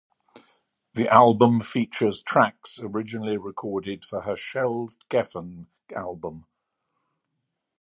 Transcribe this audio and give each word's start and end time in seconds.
The 0.95 1.07
album 1.09 1.59
features 1.59 2.23
tracks 2.23 2.79
originally 2.79 3.37
recorded 3.37 4.03
for 4.03 4.21
her 4.21 4.35
shelved 4.35 5.05
Geffen 5.11 5.67
album. 5.95 6.47